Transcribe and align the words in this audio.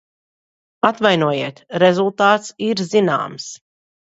Atvainojiet, 0.87 1.61
rezultāts 1.85 2.51
ir 2.71 2.85
zināms. 2.89 3.51